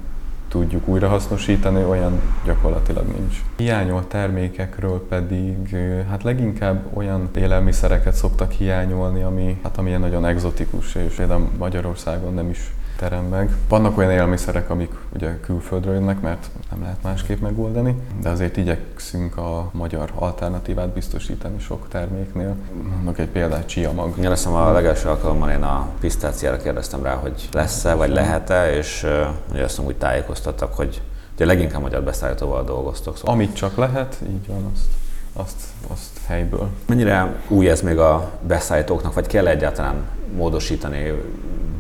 tudjuk 0.51 0.89
újrahasznosítani, 0.89 1.85
olyan 1.85 2.21
gyakorlatilag 2.45 3.07
nincs. 3.07 3.43
Hiányolt 3.57 4.07
termékekről 4.07 5.07
pedig 5.09 5.77
hát 6.09 6.23
leginkább 6.23 6.87
olyan 6.95 7.31
élelmiszereket 7.37 8.15
szoktak 8.15 8.51
hiányolni, 8.51 9.23
ami, 9.23 9.61
hát 9.63 9.79
ami 9.79 9.89
ilyen 9.89 10.01
nagyon 10.01 10.27
egzotikus, 10.27 10.95
és 10.95 11.15
például 11.15 11.49
Magyarországon 11.59 12.35
nem 12.35 12.51
is 12.51 12.73
terem 13.01 13.25
meg. 13.25 13.51
Vannak 13.69 13.99
olyan 13.99 14.11
élelmiszerek, 14.11 14.71
amik 14.71 14.91
ugye 15.15 15.41
külföldről 15.41 15.95
jönnek, 15.95 16.21
mert 16.21 16.51
nem 16.71 16.83
lehet 16.83 17.03
másképp 17.03 17.41
megoldani, 17.41 17.95
de 18.23 18.29
azért 18.29 18.57
igyekszünk 18.57 19.37
a 19.37 19.71
magyar 19.73 20.11
alternatívát 20.15 20.89
biztosítani 20.89 21.59
sok 21.59 21.89
terméknél. 21.89 22.55
Mondok 22.97 23.19
egy 23.19 23.29
példát, 23.29 23.67
chia 23.67 23.93
mag. 23.93 24.19
Én 24.19 24.31
azt 24.31 24.47
a 24.47 24.73
legelső 24.73 25.09
alkalommal 25.09 25.51
én 25.51 25.63
a 25.63 25.89
pisztáciára 26.01 26.57
kérdeztem 26.57 27.03
rá, 27.03 27.15
hogy 27.15 27.49
lesz-e, 27.53 27.95
vagy 27.95 28.11
lehet-e, 28.11 28.77
és 28.77 29.07
ugye 29.53 29.65
azt 29.65 29.79
úgy 29.79 29.97
tájékoztattak, 29.97 30.75
hogy 30.75 31.03
ugye 31.35 31.45
leginkább 31.45 31.81
magyar 31.81 32.03
beszállítóval 32.03 32.65
dolgoztok. 32.65 33.17
Szóval. 33.17 33.35
Amit 33.35 33.55
csak 33.55 33.77
lehet, 33.77 34.17
így 34.29 34.47
van, 34.47 34.71
azt, 34.73 34.89
azt, 35.33 35.63
azt 35.93 36.21
helyből. 36.27 36.69
Mennyire 36.87 37.35
új 37.49 37.71
ez 37.71 37.81
még 37.81 37.99
a 37.99 38.31
beszállítóknak, 38.47 39.15
vagy 39.15 39.27
kell 39.27 39.47
egyáltalán 39.47 40.05
módosítani 40.37 41.13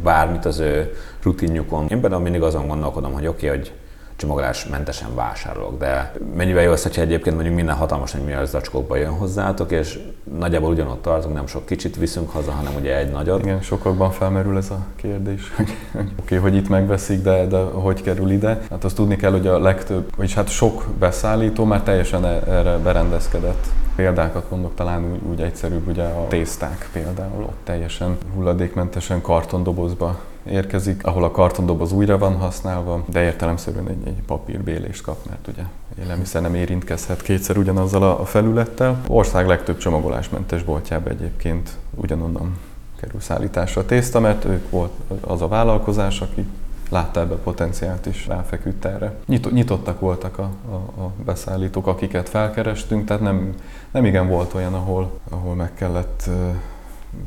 bármit 0.02 0.44
az 0.44 0.58
ő 0.58 0.94
rutinjukon. 1.22 1.86
Én 1.88 2.00
például 2.00 2.22
mindig 2.22 2.42
azon 2.42 2.68
gondolkodom, 2.68 3.12
hogy 3.12 3.26
oké, 3.26 3.46
okay, 3.46 3.58
hogy 3.58 3.72
csomagolásmentesen 4.20 5.14
vásárolok, 5.14 5.78
de 5.78 6.12
mennyivel 6.36 6.62
jó 6.62 6.72
az, 6.72 6.82
hogyha 6.82 7.00
egyébként 7.02 7.34
mondjuk 7.34 7.56
minden 7.56 7.74
hatalmas 7.74 8.12
nagy 8.12 8.22
műanyag 8.22 8.46
zacskókba 8.46 8.96
jön 8.96 9.10
hozzátok, 9.10 9.70
és 9.70 9.98
nagyjából 10.38 10.70
ugyanott 10.70 11.02
tartunk, 11.02 11.34
nem 11.34 11.46
sok 11.46 11.66
kicsit 11.66 11.96
viszünk 11.96 12.30
haza, 12.30 12.50
hanem 12.50 12.72
ugye 12.78 12.96
egy 12.96 13.10
nagyot. 13.10 13.42
Igen, 13.42 13.60
sokakban 13.60 14.10
felmerül 14.10 14.56
ez 14.56 14.70
a 14.70 14.78
kérdés, 14.96 15.52
hogy 15.56 15.68
oké, 15.94 16.10
okay, 16.20 16.38
hogy 16.38 16.56
itt 16.56 16.68
megveszik, 16.68 17.22
de, 17.22 17.46
de 17.46 17.58
hogy 17.58 18.02
kerül 18.02 18.30
ide. 18.30 18.60
Hát 18.70 18.84
azt 18.84 18.96
tudni 18.96 19.16
kell, 19.16 19.30
hogy 19.30 19.46
a 19.46 19.58
legtöbb, 19.58 20.16
vagyis 20.16 20.34
hát 20.34 20.48
sok 20.48 20.84
beszállító 20.98 21.64
már 21.64 21.82
teljesen 21.82 22.24
e- 22.24 22.42
erre 22.48 22.76
berendezkedett 22.76 23.66
Példákat 24.00 24.50
mondok, 24.50 24.74
talán 24.74 25.12
úgy, 25.12 25.20
úgy 25.30 25.40
egyszerűbb 25.40 25.88
ugye 25.88 26.02
a 26.02 26.26
tészták 26.28 26.88
például, 26.92 27.42
ott 27.42 27.60
teljesen 27.64 28.16
hulladékmentesen 28.34 29.20
kartondobozba 29.20 30.20
érkezik, 30.46 31.06
ahol 31.06 31.24
a 31.24 31.30
kartondoboz 31.30 31.92
újra 31.92 32.18
van 32.18 32.36
használva, 32.36 33.04
de 33.06 33.22
értelemszerűen 33.22 33.88
egy, 33.88 34.06
egy 34.06 34.22
papírbélést 34.26 35.02
kap, 35.02 35.16
mert 35.28 35.48
ugye 35.48 35.62
élelmiszer 36.02 36.42
nem 36.42 36.54
érintkezhet 36.54 37.22
kétszer 37.22 37.56
ugyanazzal 37.56 38.02
a 38.02 38.24
felülettel. 38.24 39.00
Ország 39.08 39.46
legtöbb 39.46 39.78
csomagolásmentes 39.78 40.62
boltjába 40.62 41.10
egyébként 41.10 41.70
ugyanonnan 41.94 42.58
kerül 43.00 43.20
szállításra 43.20 43.80
a 43.80 43.86
tészta, 43.86 44.20
mert 44.20 44.44
ők 44.44 44.70
volt 44.70 44.92
az 45.20 45.42
a 45.42 45.48
vállalkozás, 45.48 46.20
aki 46.20 46.44
látta 46.90 47.20
ebbe 47.20 47.34
potenciált 47.34 48.06
is, 48.06 48.26
ráfeküdt 48.26 48.84
erre. 48.84 49.14
Nyitottak 49.26 50.00
voltak 50.00 50.38
a, 50.38 50.50
a, 50.70 51.02
a 51.02 51.12
beszállítók, 51.24 51.86
akiket 51.86 52.28
felkerestünk, 52.28 53.06
tehát 53.06 53.22
nem, 53.22 53.54
nem 53.90 54.04
igen 54.04 54.28
volt 54.28 54.54
olyan, 54.54 54.74
ahol, 54.74 55.10
ahol 55.30 55.54
meg 55.54 55.74
kellett 55.74 56.28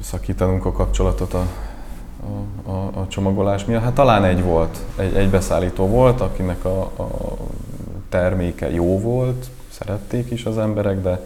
szakítanunk 0.02 0.66
a 0.66 0.72
kapcsolatot 0.72 1.34
a, 1.34 1.48
a, 2.66 2.70
a, 2.72 2.92
a 3.00 3.08
csomagolás 3.08 3.66
miatt. 3.66 3.84
Hát 3.84 3.94
talán 3.94 4.24
egy 4.24 4.44
volt, 4.44 4.78
egy, 4.96 5.16
egy 5.16 5.30
beszállító 5.30 5.88
volt, 5.88 6.22
akinek 6.22 6.66
a, 6.66 6.82
a 6.82 7.38
terméke 8.10 8.72
jó 8.72 9.00
volt, 9.00 9.50
szerették 9.70 10.32
is 10.32 10.46
az 10.46 10.58
emberek, 10.58 11.02
de 11.02 11.26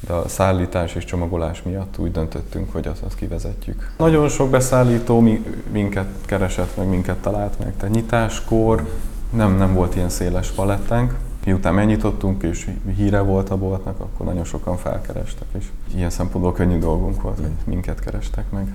de 0.00 0.12
a 0.12 0.28
szállítás 0.28 0.94
és 0.94 1.04
csomagolás 1.04 1.62
miatt 1.62 1.98
úgy 1.98 2.10
döntöttünk, 2.10 2.72
hogy 2.72 2.86
azt, 2.86 3.02
azt 3.02 3.14
kivezetjük. 3.14 3.90
Nagyon 3.98 4.28
sok 4.28 4.50
beszállító 4.50 5.24
minket 5.70 6.08
keresett, 6.26 6.76
meg 6.76 6.88
minket 6.88 7.16
talált 7.16 7.58
meg, 7.58 7.72
tehát 7.76 7.94
nyitáskor 7.94 8.88
nem, 9.30 9.56
nem 9.56 9.74
volt 9.74 9.94
ilyen 9.94 10.08
széles 10.08 10.50
palettánk. 10.50 11.14
Miután 11.44 11.74
megnyitottunk 11.74 12.42
és 12.42 12.70
híre 12.96 13.20
volt 13.20 13.50
a 13.50 13.56
boltnak, 13.56 14.00
akkor 14.00 14.26
nagyon 14.26 14.44
sokan 14.44 14.76
felkerestek, 14.76 15.48
és 15.58 15.64
ilyen 15.94 16.10
szempontból 16.10 16.52
könnyű 16.52 16.78
dolgunk 16.78 17.22
volt, 17.22 17.36
hogy 17.36 17.50
minket 17.64 18.00
kerestek 18.00 18.50
meg. 18.50 18.74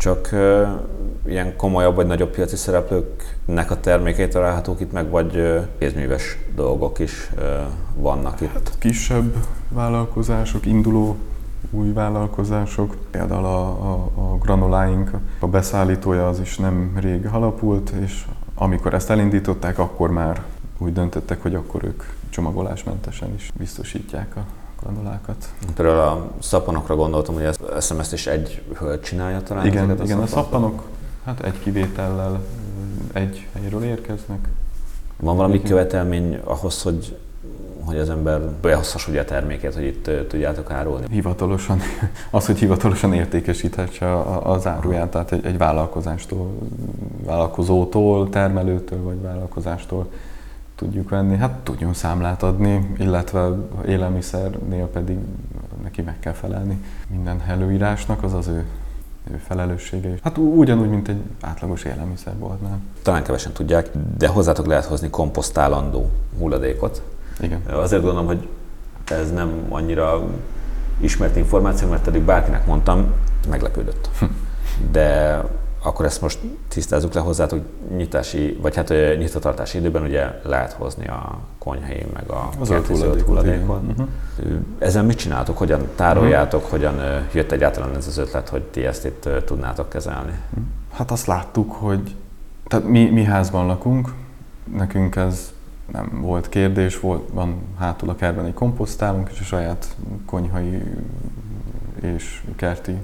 Csak 0.00 0.28
uh, 0.32 0.68
ilyen 1.26 1.56
komolyabb 1.56 1.94
vagy 1.94 2.06
nagyobb 2.06 2.30
piaci 2.30 2.56
szereplőknek 2.56 3.70
a 3.70 3.80
termékei 3.80 4.28
találhatók 4.28 4.80
itt 4.80 4.92
meg, 4.92 5.10
vagy 5.10 5.36
uh, 5.36 5.66
kézműves 5.78 6.38
dolgok 6.54 6.98
is 6.98 7.30
uh, 7.36 7.42
vannak 7.94 8.40
itt? 8.40 8.52
Hát 8.52 8.76
kisebb 8.78 9.34
vállalkozások, 9.68 10.66
induló 10.66 11.16
új 11.70 11.92
vállalkozások, 11.92 12.96
például 13.10 13.44
a, 13.44 13.60
a, 13.68 14.10
a 14.14 14.38
granuláink, 14.38 15.10
a 15.38 15.46
beszállítója 15.46 16.28
az 16.28 16.40
is 16.40 16.56
nem 16.56 16.92
rég 17.00 17.26
halapult, 17.26 17.90
és 17.90 18.26
amikor 18.54 18.94
ezt 18.94 19.10
elindították, 19.10 19.78
akkor 19.78 20.10
már 20.10 20.42
úgy 20.78 20.92
döntöttek, 20.92 21.42
hogy 21.42 21.54
akkor 21.54 21.84
ők 21.84 22.02
csomagolásmentesen 22.30 23.34
is 23.34 23.50
biztosítják 23.58 24.36
a 24.36 24.44
granulákat. 24.82 25.48
Például 25.74 25.98
a 25.98 26.30
szappanokra 26.38 26.96
gondoltam, 26.96 27.34
hogy 27.34 27.44
ezt, 27.44 27.62
ezt 27.76 28.12
is 28.12 28.26
egy 28.26 28.62
hölgy 28.78 29.00
csinálja 29.00 29.42
talán. 29.42 29.66
Igen, 29.66 29.90
a 29.90 30.02
igen 30.02 30.18
a 30.18 30.26
szappanok 30.26 30.82
hát 31.24 31.40
egy 31.40 31.58
kivétellel 31.58 32.40
egy 33.12 33.46
helyről 33.52 33.84
érkeznek. 33.84 34.48
Van 35.16 35.36
valami 35.36 35.54
igen. 35.54 35.66
követelmény 35.66 36.40
ahhoz, 36.44 36.82
hogy 36.82 37.16
hogy 37.84 37.98
az 37.98 38.10
ember 38.10 38.40
behozhassa 38.40 39.20
a 39.20 39.24
terméket, 39.24 39.74
hogy 39.74 39.84
itt 39.84 40.10
tudjátok 40.28 40.70
árulni? 40.70 41.04
Hivatalosan, 41.10 41.80
az, 42.30 42.46
hogy 42.46 42.58
hivatalosan 42.58 43.12
értékesíthesse 43.12 44.20
az 44.42 44.66
áruját, 44.66 45.10
tehát 45.10 45.32
egy, 45.32 45.46
egy 45.46 45.58
vállalkozástól, 45.58 46.52
vállalkozótól, 47.24 48.28
termelőtől 48.28 49.02
vagy 49.02 49.20
vállalkozástól 49.20 50.06
tudjuk 50.80 51.08
venni, 51.08 51.36
hát 51.36 51.52
tudjon 51.52 51.94
számlát 51.94 52.42
adni, 52.42 52.90
illetve 52.98 53.48
élelmiszernél 53.86 54.86
pedig 54.86 55.16
neki 55.82 56.02
meg 56.02 56.18
kell 56.18 56.32
felelni 56.32 56.84
minden 57.10 57.42
előírásnak, 57.46 58.22
az 58.22 58.34
az 58.34 58.46
ő, 58.46 58.64
ő 59.30 59.40
felelőssége. 59.46 60.14
Hát 60.22 60.38
ugyanúgy, 60.38 60.88
mint 60.88 61.08
egy 61.08 61.22
átlagos 61.40 61.84
élelmiszerboltnál. 61.84 62.78
Talán 63.02 63.22
kevesen 63.22 63.52
tudják, 63.52 63.88
de 64.18 64.28
hozzátok 64.28 64.66
lehet 64.66 64.84
hozni 64.84 65.10
komposztálandó 65.10 66.10
hulladékot. 66.38 67.02
Igen. 67.40 67.60
Azért 67.70 68.02
gondolom, 68.02 68.26
hogy 68.26 68.48
ez 69.04 69.32
nem 69.32 69.66
annyira 69.68 70.28
ismert 70.98 71.36
információ, 71.36 71.88
mert 71.88 72.06
eddig 72.06 72.22
bárkinek 72.22 72.66
mondtam, 72.66 73.12
meglepődött. 73.48 74.10
Hm. 74.18 74.24
De 74.90 75.40
akkor 75.82 76.04
ezt 76.04 76.20
most 76.20 76.38
tisztázzuk 76.68 77.12
le 77.12 77.20
hozzátok 77.20 77.60
nyitási, 77.96 78.58
vagy 78.62 78.76
hát 78.76 78.88
nyitatartási 79.18 79.78
időben 79.78 80.02
ugye 80.02 80.40
lehet 80.42 80.72
hozni 80.72 81.06
a 81.06 81.38
konyhai 81.58 82.06
meg 82.12 82.30
a 82.30 82.48
az 82.60 82.66
zöld 82.66 83.20
hulladékot. 83.20 83.82
Uh-huh. 83.88 84.06
Ezen 84.78 85.04
mit 85.04 85.18
csináltok, 85.18 85.58
hogyan 85.58 85.88
tároljátok, 85.94 86.62
uh-huh. 86.62 86.78
hogyan 86.78 87.24
jött 87.32 87.52
egyáltalán 87.52 87.96
ez 87.96 88.06
az 88.06 88.18
ötlet, 88.18 88.48
hogy 88.48 88.62
ti 88.62 88.84
ezt 88.84 89.04
itt 89.04 89.28
tudnátok 89.44 89.88
kezelni? 89.88 90.38
Hát 90.92 91.10
azt 91.10 91.26
láttuk, 91.26 91.72
hogy 91.72 92.14
tehát 92.66 92.86
mi, 92.86 93.10
mi 93.10 93.24
házban 93.24 93.66
lakunk, 93.66 94.14
nekünk 94.76 95.16
ez 95.16 95.52
nem 95.92 96.20
volt 96.20 96.48
kérdés, 96.48 97.00
volt, 97.00 97.28
van 97.32 97.62
hátul 97.78 98.08
a 98.08 98.14
kertben 98.14 98.44
egy 98.44 98.54
komposztálunk, 98.54 99.30
és 99.32 99.40
a 99.40 99.44
saját 99.44 99.96
konyhai 100.26 100.82
és 102.00 102.42
kerti 102.56 102.96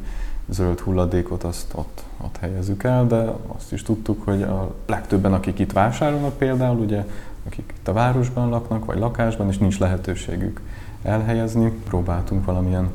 zöld 0.49 0.81
hulladékot 0.81 1.45
azt 1.45 1.73
ott, 1.75 2.03
ott 2.25 2.37
helyezzük 2.41 2.83
el, 2.83 3.07
de 3.07 3.33
azt 3.57 3.73
is 3.73 3.83
tudtuk, 3.83 4.25
hogy 4.25 4.43
a 4.43 4.75
legtöbben, 4.87 5.33
akik 5.33 5.59
itt 5.59 5.73
vásárolnak 5.73 6.39
például, 6.39 6.79
ugye, 6.79 7.05
akik 7.47 7.75
itt 7.79 7.89
a 7.89 7.93
városban 7.93 8.49
laknak, 8.49 8.85
vagy 8.85 8.99
lakásban, 8.99 9.49
és 9.49 9.59
nincs 9.59 9.79
lehetőségük 9.79 10.61
elhelyezni, 11.03 11.71
próbáltunk 11.89 12.45
valamilyen 12.45 12.89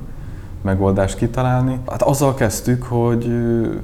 megoldást 0.62 1.17
kitalálni. 1.17 1.79
Hát 1.88 2.01
azzal 2.01 2.34
kezdtük, 2.34 2.84
hogy, 2.84 3.31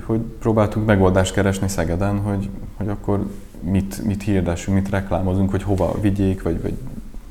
hogy 0.05 0.19
próbáltunk 0.19 0.86
megoldást 0.86 1.33
keresni 1.33 1.67
Szegeden, 1.67 2.19
hogy, 2.19 2.50
hogy 2.77 2.88
akkor 2.88 3.27
mit, 3.62 4.03
mit 4.03 4.24
hirdessünk, 4.24 4.77
mit 4.77 4.89
reklámozunk, 4.89 5.51
hogy 5.51 5.63
hova 5.63 5.95
vigyék, 6.01 6.43
vagy, 6.43 6.62
vagy 6.62 6.77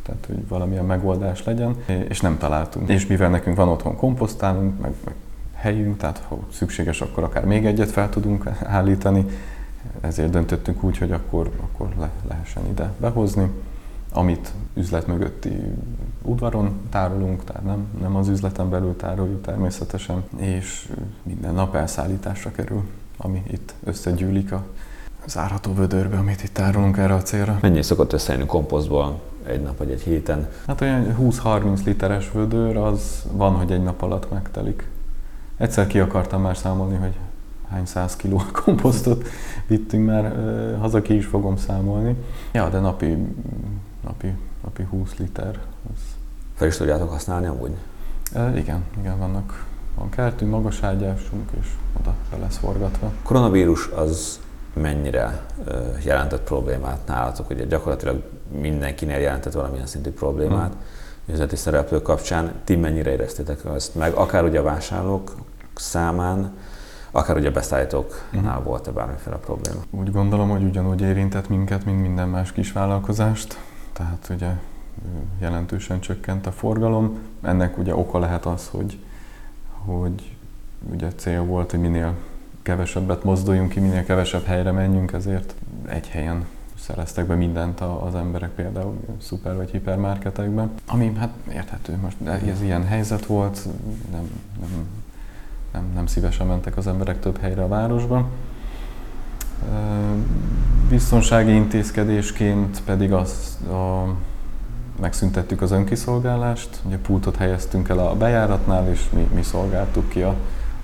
tehát 0.02 0.24
hogy 0.26 0.48
valamilyen 0.48 0.84
megoldás 0.84 1.44
legyen, 1.44 1.76
és 2.08 2.20
nem 2.20 2.38
találtunk. 2.38 2.88
És 2.88 3.06
mivel 3.06 3.30
nekünk 3.30 3.56
van 3.56 3.68
otthon 3.68 3.96
komposztálunk, 3.96 4.80
meg, 4.80 4.92
meg 5.04 5.14
helyünk, 5.56 5.96
tehát 5.96 6.24
ha 6.28 6.38
szükséges, 6.52 7.00
akkor 7.00 7.22
akár 7.22 7.44
még 7.44 7.66
egyet 7.66 7.90
fel 7.90 8.08
tudunk 8.08 8.50
állítani, 8.64 9.24
ezért 10.00 10.30
döntöttünk 10.30 10.82
úgy, 10.82 10.98
hogy 10.98 11.12
akkor, 11.12 11.50
akkor 11.60 11.88
le, 11.98 12.10
lehessen 12.28 12.66
ide 12.66 12.92
behozni, 13.00 13.50
amit 14.12 14.52
üzlet 14.74 15.06
mögötti 15.06 15.60
udvaron 16.22 16.80
tárolunk, 16.90 17.44
tehát 17.44 17.64
nem, 17.64 17.86
nem 18.00 18.16
az 18.16 18.28
üzleten 18.28 18.70
belül 18.70 18.96
tároljuk 18.96 19.42
természetesen, 19.42 20.24
és 20.36 20.92
minden 21.22 21.54
nap 21.54 21.74
elszállításra 21.74 22.52
kerül, 22.52 22.82
ami 23.16 23.42
itt 23.50 23.74
összegyűlik 23.84 24.52
a 24.52 24.64
zárható 25.26 25.74
vödörbe, 25.74 26.16
amit 26.16 26.42
itt 26.42 26.52
tárolunk 26.54 26.96
erre 26.96 27.14
a 27.14 27.22
célra. 27.22 27.58
Mennyi 27.60 27.82
szokott 27.82 28.12
összejönni 28.12 28.46
komposztból 28.46 29.20
egy 29.46 29.62
nap 29.62 29.78
vagy 29.78 29.90
egy 29.90 30.02
héten? 30.02 30.48
Hát 30.66 30.80
olyan 30.80 31.16
20-30 31.20 31.84
literes 31.84 32.30
vödör, 32.32 32.76
az 32.76 33.26
van, 33.32 33.54
hogy 33.54 33.72
egy 33.72 33.82
nap 33.82 34.02
alatt 34.02 34.30
megtelik. 34.30 34.88
Egyszer 35.56 35.86
ki 35.86 35.98
akartam 35.98 36.42
már 36.42 36.56
számolni, 36.56 36.96
hogy 36.96 37.14
hány 37.68 37.86
száz 37.86 38.16
kiló 38.16 38.42
komposztot 38.64 39.28
vittünk 39.66 40.06
már, 40.06 40.36
haza 40.80 41.02
ki 41.02 41.16
is 41.16 41.26
fogom 41.26 41.56
számolni. 41.56 42.16
Ja, 42.52 42.68
de 42.68 42.78
napi, 42.78 43.16
napi, 44.04 44.32
napi 44.64 44.82
20 44.82 45.16
liter. 45.16 45.58
Az... 45.92 46.00
Fel 46.54 46.68
is 46.68 46.76
tudjátok 46.76 47.10
használni 47.10 47.46
amúgy? 47.46 47.72
E, 48.32 48.58
igen, 48.58 48.84
igen, 48.98 49.18
vannak. 49.18 49.64
Van 49.94 50.08
kertünk, 50.08 50.50
magas 50.50 50.82
ágyásunk, 50.82 51.50
és 51.60 51.66
oda 52.00 52.14
be 52.30 52.36
lesz 52.36 52.56
forgatva. 52.56 53.12
Koronavírus 53.22 53.86
az 53.86 54.40
mennyire 54.72 55.46
jelentett 56.04 56.42
problémát 56.42 57.06
nálatok? 57.06 57.50
Ugye 57.50 57.64
gyakorlatilag 57.64 58.22
mindenkinél 58.60 59.18
jelentett 59.18 59.52
valamilyen 59.52 59.86
szintű 59.86 60.10
problémát. 60.10 60.72
Hmm 60.72 60.80
üzleti 61.26 61.56
szereplők 61.56 62.02
kapcsán 62.02 62.52
ti 62.64 62.76
mennyire 62.76 63.10
éreztétek 63.10 63.60
ezt 63.74 63.94
meg, 63.94 64.12
akár 64.12 64.44
ugye 64.44 64.58
a 64.58 64.62
vásárlók 64.62 65.34
számán, 65.78 66.52
akár 67.10 67.36
ugye 67.36 67.48
a 67.48 67.52
beszállítóknál 67.52 68.44
uh-huh. 68.44 68.64
volt-e 68.64 68.90
bármiféle 68.90 69.36
probléma? 69.36 69.80
Úgy 69.90 70.12
gondolom, 70.12 70.48
hogy 70.48 70.62
ugyanúgy 70.62 71.00
érintett 71.00 71.48
minket, 71.48 71.84
mint 71.84 72.00
minden 72.00 72.28
más 72.28 72.52
kisvállalkozást. 72.52 73.58
Tehát 73.92 74.28
ugye 74.30 74.50
jelentősen 75.40 76.00
csökkent 76.00 76.46
a 76.46 76.52
forgalom. 76.52 77.18
Ennek 77.42 77.78
ugye 77.78 77.94
oka 77.94 78.18
lehet 78.18 78.46
az, 78.46 78.68
hogy, 78.70 78.98
hogy 79.84 80.36
ugye 80.92 81.08
cél 81.16 81.42
volt, 81.42 81.70
hogy 81.70 81.80
minél 81.80 82.14
kevesebbet 82.62 83.24
mozduljunk 83.24 83.70
ki, 83.70 83.80
minél 83.80 84.04
kevesebb 84.04 84.44
helyre 84.44 84.72
menjünk, 84.72 85.12
ezért 85.12 85.54
egy 85.88 86.08
helyen 86.08 86.46
szereztek 86.78 87.26
be 87.26 87.34
mindent 87.34 87.80
az 87.80 88.14
emberek 88.14 88.50
például 88.50 88.96
szuper 89.20 89.56
vagy 89.56 89.70
hipermarketekben, 89.70 90.70
ami 90.86 91.12
hát 91.18 91.30
érthető, 91.52 91.96
most 92.02 92.16
ez 92.48 92.62
ilyen 92.62 92.84
helyzet 92.84 93.26
volt, 93.26 93.64
nem, 94.10 94.30
nem, 94.60 94.86
nem, 95.72 95.90
nem 95.94 96.06
szívesen 96.06 96.46
mentek 96.46 96.76
az 96.76 96.86
emberek 96.86 97.20
több 97.20 97.38
helyre 97.38 97.62
a 97.62 97.68
városban. 97.68 98.26
Biztonsági 100.88 101.54
intézkedésként 101.54 102.82
pedig 102.84 103.12
az 103.12 103.58
a 103.70 104.14
megszüntettük 105.00 105.62
az 105.62 105.70
önkiszolgálást, 105.70 106.80
ugye 106.84 106.98
pultot 106.98 107.36
helyeztünk 107.36 107.88
el 107.88 107.98
a 107.98 108.14
bejáratnál, 108.14 108.88
és 108.88 109.10
mi, 109.12 109.28
mi 109.34 109.42
szolgáltuk 109.42 110.08
ki 110.08 110.22
a, 110.22 110.34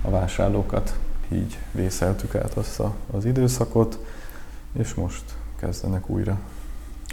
a 0.01 0.09
vásárlókat. 0.09 0.97
Így 1.31 1.57
vészeltük 1.71 2.35
át 2.35 2.53
azt 2.53 2.79
a, 2.79 2.93
az 3.11 3.25
időszakot, 3.25 3.99
és 4.73 4.93
most 4.93 5.23
kezdenek 5.55 6.09
újra. 6.09 6.39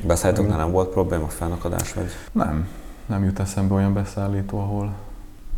Beszállítóknál 0.07 0.59
nem 0.59 0.71
volt 0.71 0.89
probléma, 0.89 1.29
felnakadás 1.29 1.93
vagy? 1.93 2.11
Nem, 2.33 2.69
nem 3.07 3.25
jut 3.25 3.39
eszembe 3.39 3.75
olyan 3.75 3.93
beszállító, 3.93 4.59
ahol 4.59 4.95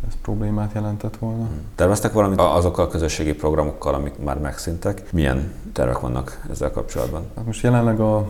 ez 0.07 0.13
problémát 0.21 0.71
jelentett 0.73 1.17
volna. 1.17 1.43
Hmm. 1.43 1.61
Terveztek 1.75 2.13
valamit 2.13 2.39
azokkal 2.39 2.85
a 2.85 2.87
közösségi 2.87 3.33
programokkal, 3.33 3.93
amik 3.93 4.17
már 4.23 4.39
megszíntek? 4.39 5.11
Milyen 5.11 5.51
tervek 5.73 5.99
vannak 5.99 6.45
ezzel 6.51 6.71
kapcsolatban? 6.71 7.21
Hát 7.35 7.45
most 7.45 7.63
jelenleg 7.63 7.99
a 7.99 8.29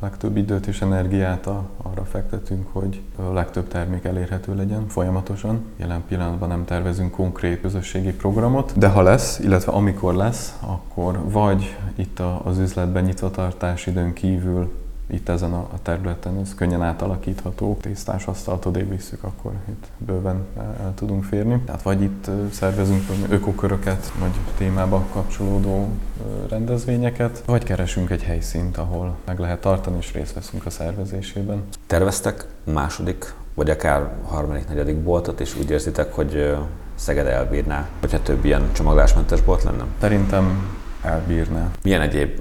legtöbb 0.00 0.36
időt 0.36 0.66
és 0.66 0.80
energiát 0.80 1.46
arra 1.82 2.04
fektetünk, 2.04 2.66
hogy 2.72 3.00
a 3.16 3.32
legtöbb 3.32 3.68
termék 3.68 4.04
elérhető 4.04 4.54
legyen 4.54 4.88
folyamatosan. 4.88 5.64
Jelen 5.76 6.04
pillanatban 6.08 6.48
nem 6.48 6.64
tervezünk 6.64 7.10
konkrét 7.10 7.60
közösségi 7.60 8.12
programot, 8.12 8.78
de 8.78 8.88
ha 8.88 9.02
lesz, 9.02 9.38
illetve 9.38 9.72
amikor 9.72 10.14
lesz, 10.14 10.56
akkor 10.60 11.20
vagy 11.24 11.76
itt 11.94 12.20
az 12.44 12.58
üzletben 12.58 13.04
nyitvatartás 13.04 13.86
időn 13.86 14.12
kívül 14.12 14.72
itt 15.12 15.28
ezen 15.28 15.52
a 15.52 15.68
területen 15.82 16.38
ez 16.38 16.54
könnyen 16.54 16.82
átalakítható. 16.82 17.78
Tésztás 17.80 18.26
asztalt 18.26 18.66
odébb 18.66 18.90
visszük, 18.90 19.24
akkor 19.24 19.52
itt 19.68 19.86
bőven 19.98 20.46
el 20.56 20.92
tudunk 20.94 21.24
férni. 21.24 21.60
Tehát 21.66 21.82
vagy 21.82 22.02
itt 22.02 22.30
szervezünk 22.50 23.02
ökoköröket, 23.28 24.12
vagy 24.18 24.30
témába 24.56 25.04
kapcsolódó 25.12 25.88
rendezvényeket, 26.48 27.42
vagy 27.46 27.64
keresünk 27.64 28.10
egy 28.10 28.22
helyszínt, 28.22 28.76
ahol 28.76 29.16
meg 29.24 29.38
lehet 29.38 29.60
tartani, 29.60 29.96
és 29.96 30.12
részt 30.12 30.34
veszünk 30.34 30.66
a 30.66 30.70
szervezésében. 30.70 31.62
Terveztek 31.86 32.46
második, 32.64 33.34
vagy 33.54 33.70
akár 33.70 34.12
harmadik, 34.26 34.68
negyedik 34.68 34.96
boltot, 34.96 35.40
és 35.40 35.56
úgy 35.56 35.70
érzitek, 35.70 36.14
hogy 36.14 36.56
Szeged 36.94 37.26
elbírná, 37.26 37.88
hogyha 38.00 38.22
több 38.22 38.44
ilyen 38.44 38.72
csomaglásmentes 38.72 39.42
bolt 39.42 39.62
lenne? 39.62 39.84
Szerintem 40.00 40.68
elbírná. 41.02 41.70
Milyen 41.82 42.00
egyéb 42.00 42.40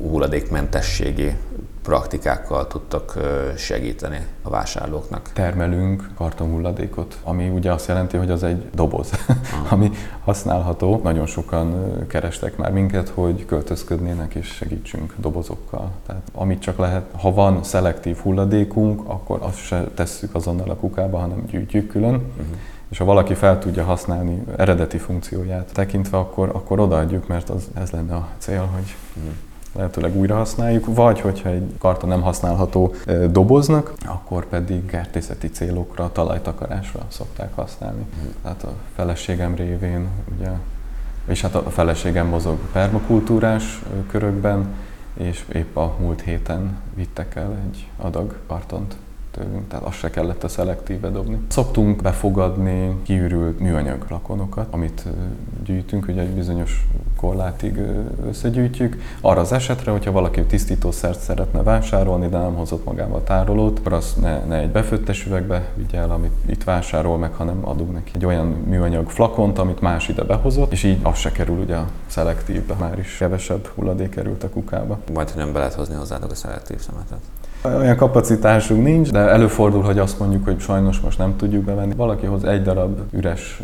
hulladékmentességi 0.00 1.36
praktikákkal 1.84 2.66
tudtak 2.66 3.18
segíteni 3.56 4.26
a 4.42 4.50
vásárlóknak? 4.50 5.30
Termelünk 5.32 6.10
kartonhulladékot, 6.16 7.18
ami 7.22 7.48
ugye 7.48 7.72
azt 7.72 7.88
jelenti, 7.88 8.16
hogy 8.16 8.30
az 8.30 8.42
egy 8.42 8.70
doboz, 8.74 9.10
ami 9.72 9.90
használható. 10.24 11.00
Nagyon 11.02 11.26
sokan 11.26 11.96
kerestek 12.06 12.56
már 12.56 12.72
minket, 12.72 13.08
hogy 13.08 13.44
költözködnének 13.46 14.34
és 14.34 14.46
segítsünk 14.46 15.14
dobozokkal. 15.16 15.90
Tehát 16.06 16.22
amit 16.32 16.60
csak 16.60 16.78
lehet, 16.78 17.04
ha 17.20 17.32
van 17.32 17.62
szelektív 17.62 18.16
hulladékunk, 18.16 19.00
akkor 19.06 19.38
azt 19.42 19.58
se 19.58 19.84
tesszük 19.94 20.34
azonnal 20.34 20.70
a 20.70 20.76
kukába, 20.76 21.18
hanem 21.18 21.44
gyűjtjük 21.50 21.88
külön. 21.88 22.14
Uh-huh 22.14 22.56
és 22.88 23.00
ha 23.00 23.06
valaki 23.06 23.34
fel 23.34 23.58
tudja 23.58 23.84
használni 23.84 24.42
eredeti 24.56 24.98
funkcióját 24.98 25.72
tekintve, 25.72 26.18
akkor, 26.18 26.48
akkor 26.48 26.80
odaadjuk, 26.80 27.26
mert 27.26 27.50
az, 27.50 27.68
ez 27.74 27.90
lenne 27.90 28.14
a 28.14 28.28
cél, 28.38 28.68
hogy 28.74 28.94
uh-huh 29.16 29.32
lehetőleg 29.74 30.16
újra 30.16 30.36
használjuk, 30.36 30.94
vagy 30.94 31.20
hogyha 31.20 31.48
egy 31.48 31.74
karton 31.78 32.08
nem 32.08 32.22
használható 32.22 32.94
doboznak, 33.30 33.92
akkor 34.06 34.46
pedig 34.46 34.86
kertészeti 34.86 35.50
célokra, 35.50 36.12
talajtakarásra 36.12 37.00
szokták 37.08 37.54
használni. 37.54 38.04
Tehát 38.42 38.62
a 38.62 38.72
feleségem 38.94 39.54
révén, 39.54 40.08
ugye, 40.36 40.50
és 41.26 41.40
hát 41.40 41.54
a 41.54 41.70
feleségem 41.70 42.26
mozog 42.26 42.58
permakultúrás 42.72 43.82
körökben, 44.10 44.66
és 45.14 45.44
épp 45.52 45.76
a 45.76 45.94
múlt 46.00 46.20
héten 46.20 46.76
vittek 46.94 47.34
el 47.34 47.56
egy 47.66 47.86
adag 47.96 48.36
kartont 48.46 48.96
tőlünk, 49.36 49.68
tehát 49.68 49.84
azt 49.84 49.98
se 49.98 50.10
kellett 50.10 50.44
a 50.44 50.48
szelektíve 50.48 51.10
dobni. 51.10 51.38
Szoktunk 51.48 52.02
befogadni 52.02 52.96
kiürült 53.02 53.58
műanyag 53.58 54.06
lakonokat, 54.08 54.66
amit 54.70 55.04
gyűjtünk, 55.64 56.08
ugye 56.08 56.20
egy 56.20 56.34
bizonyos 56.34 56.86
korlátig 57.16 57.80
összegyűjtjük. 58.28 58.96
Arra 59.20 59.40
az 59.40 59.52
esetre, 59.52 59.90
hogyha 59.90 60.12
valaki 60.12 60.42
tisztítószert 60.42 61.20
szeretne 61.20 61.62
vásárolni, 61.62 62.28
de 62.28 62.38
nem 62.38 62.54
hozott 62.54 62.84
magával 62.84 63.22
tárolót, 63.22 63.78
akkor 63.78 63.92
azt 63.92 64.20
ne, 64.20 64.44
ne 64.44 64.56
egy 64.56 64.70
befőttes 64.70 65.26
üvegbe 65.26 65.68
vigye 65.74 65.98
el, 65.98 66.10
amit 66.10 66.32
itt 66.46 66.64
vásárol 66.64 67.18
meg, 67.18 67.32
hanem 67.32 67.58
adunk 67.68 67.92
neki 67.92 68.10
egy 68.14 68.24
olyan 68.24 68.46
műanyag 68.46 69.10
flakont, 69.10 69.58
amit 69.58 69.80
más 69.80 70.08
ide 70.08 70.22
behozott, 70.22 70.72
és 70.72 70.82
így 70.82 70.98
az 71.02 71.18
se 71.18 71.32
kerül 71.32 71.58
ugye 71.58 71.76
a 71.76 71.88
szelektívbe, 72.06 72.74
már 72.74 72.98
is 72.98 73.16
kevesebb 73.16 73.66
hulladék 73.66 74.08
került 74.08 74.44
a 74.44 74.48
kukába. 74.48 74.98
Majd, 75.12 75.30
hogy 75.30 75.42
nem 75.42 75.52
be 75.52 75.58
lehet 75.58 75.74
hozni 75.74 75.94
hozzátok 75.94 76.30
a 76.30 76.34
szelektív 76.34 76.80
szemetet. 76.80 77.20
Olyan 77.68 77.96
kapacitásunk 77.96 78.82
nincs, 78.82 79.10
de 79.10 79.18
előfordul, 79.18 79.82
hogy 79.82 79.98
azt 79.98 80.18
mondjuk, 80.18 80.44
hogy 80.44 80.60
sajnos 80.60 81.00
most 81.00 81.18
nem 81.18 81.36
tudjuk 81.36 81.64
bevenni. 81.64 81.94
Valaki 81.94 82.26
hoz 82.26 82.44
egy 82.44 82.62
darab 82.62 82.98
üres 83.10 83.60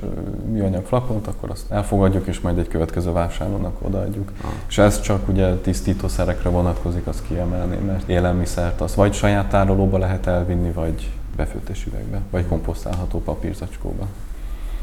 műanyag 0.50 0.84
flakont, 0.84 1.26
akkor 1.26 1.50
azt 1.50 1.70
elfogadjuk, 1.70 2.26
és 2.26 2.40
majd 2.40 2.58
egy 2.58 2.68
következő 2.68 3.12
vásárlónak 3.12 3.74
odaadjuk. 3.82 4.32
Ah. 4.42 4.50
És 4.68 4.78
ez 4.78 5.00
csak 5.00 5.28
ugye 5.28 5.54
tisztítószerekre 5.54 6.48
vonatkozik, 6.48 7.06
azt 7.06 7.22
kiemelni, 7.28 7.76
mert 7.86 8.08
élelmiszert 8.08 8.80
az 8.80 8.94
vagy 8.94 9.12
saját 9.12 9.48
tárolóba 9.48 9.98
lehet 9.98 10.26
elvinni, 10.26 10.70
vagy 10.70 11.10
befőttes 11.36 11.86
üvegbe, 11.86 12.20
vagy 12.30 12.46
komposztálható 12.46 13.22
papírzacskóba. 13.22 14.06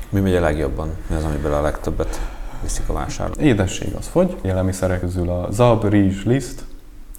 Mi 0.10 0.20
megy 0.20 0.36
a 0.36 0.42
legjobban? 0.42 0.90
Mi 1.10 1.16
az, 1.16 1.24
amiből 1.24 1.54
a 1.54 1.62
legtöbbet 1.62 2.22
viszik 2.64 2.90
a 2.90 2.94
vásárló? 2.94 3.34
Édesség 3.40 3.94
az 3.98 4.08
fogy. 4.08 4.38
Élelmiszerek 4.42 5.00
közül 5.00 5.30
a 5.30 5.48
zab, 5.52 5.90
rizs, 5.90 6.24
liszt, 6.26 6.67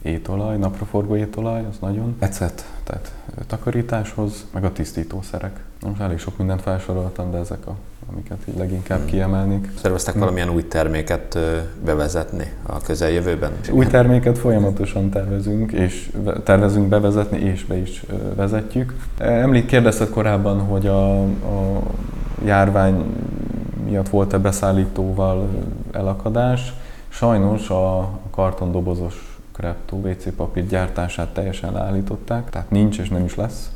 étolaj, 0.03 0.57
napraforgó 0.57 1.17
étolaj, 1.17 1.65
az 1.71 1.77
nagyon 1.81 2.17
ecet, 2.19 2.65
tehát 2.85 3.13
takarításhoz, 3.47 4.47
meg 4.53 4.65
a 4.65 4.73
tisztítószerek. 4.73 5.61
Most 5.87 6.01
elég 6.01 6.19
sok 6.19 6.39
mindent 6.39 6.63
felsoroltam, 6.63 7.31
de 7.31 7.39
ezek 7.39 7.67
a, 7.67 7.75
amiket 8.11 8.39
így 8.49 8.57
leginkább 8.57 8.99
hmm. 8.99 9.07
kiemelnék. 9.07 9.71
Szerveztek 9.83 10.13
hmm. 10.13 10.23
valamilyen 10.23 10.49
új 10.49 10.69
terméket 10.69 11.39
bevezetni 11.85 12.53
a 12.63 12.81
közeljövőben? 12.81 13.53
Új 13.71 13.87
terméket 13.87 14.39
folyamatosan 14.39 15.11
tervezünk, 15.11 15.73
és 15.73 16.11
tervezünk 16.45 16.89
bevezetni, 16.89 17.39
és 17.39 17.65
be 17.65 17.77
is 17.77 18.05
vezetjük. 18.35 18.95
Említ 19.19 19.67
kérdezted 19.67 20.11
korábban, 20.11 20.61
hogy 20.61 20.87
a, 20.87 21.23
a 21.23 21.83
járvány 22.45 23.05
miatt 23.85 24.09
volt-e 24.09 24.39
beszállítóval 24.39 25.49
elakadás. 25.93 26.75
Sajnos 27.09 27.71
a 27.71 28.11
kartondobozos 28.31 29.38
Krepto 29.59 29.97
WC 29.97 30.35
papír 30.37 30.67
gyártását 30.67 31.29
teljesen 31.29 31.73
leállították, 31.73 32.51
tehát 32.51 32.71
nincs 32.71 32.99
és 32.99 33.09
nem 33.09 33.25
is 33.25 33.35
lesz, 33.35 33.71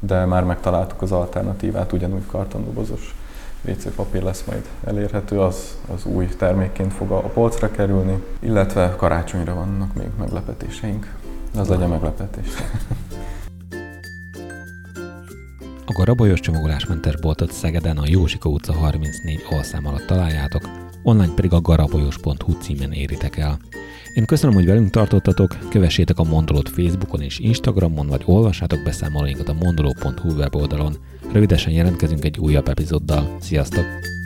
de 0.00 0.24
már 0.24 0.44
megtaláltuk 0.44 1.02
az 1.02 1.12
alternatívát, 1.12 1.92
ugyanúgy 1.92 2.26
kartondobozos 2.26 3.14
WC 3.68 3.94
papír 3.94 4.22
lesz 4.22 4.44
majd 4.46 4.68
elérhető, 4.84 5.40
az, 5.40 5.78
az 5.94 6.04
új 6.04 6.26
termékként 6.26 6.92
fog 6.92 7.10
a 7.10 7.20
polcra 7.20 7.70
kerülni, 7.70 8.22
illetve 8.38 8.94
karácsonyra 8.96 9.54
vannak 9.54 9.94
még 9.94 10.08
meglepetéseink. 10.18 11.14
Az 11.56 11.68
legyen 11.68 11.88
meglepetés. 11.88 12.48
A 15.86 15.92
Garabolyos 15.92 16.40
csomagolásmentes 16.40 17.16
boltot 17.16 17.52
Szegeden 17.52 17.96
a 17.96 18.06
Jósika 18.06 18.48
utca 18.48 18.72
34 18.72 19.46
alszám 19.50 19.86
alatt 19.86 20.06
találjátok, 20.06 20.62
online 21.08 21.34
pedig 21.34 21.52
a 21.52 21.60
garabolyos.hu 21.60 22.52
címen 22.60 22.92
éritek 22.92 23.36
el. 23.36 23.58
Én 24.14 24.24
köszönöm, 24.24 24.54
hogy 24.54 24.66
velünk 24.66 24.90
tartottatok, 24.90 25.56
kövessétek 25.70 26.18
a 26.18 26.24
Mondolót 26.24 26.68
Facebookon 26.68 27.20
és 27.20 27.38
Instagramon, 27.38 28.06
vagy 28.06 28.22
olvassátok 28.24 28.82
beszámolóinkat 28.82 29.48
a 29.48 29.54
mondoló.hu 29.54 30.30
weboldalon. 30.30 30.96
Rövidesen 31.32 31.72
jelentkezünk 31.72 32.24
egy 32.24 32.38
újabb 32.38 32.68
epizóddal. 32.68 33.36
Sziasztok! 33.40 34.17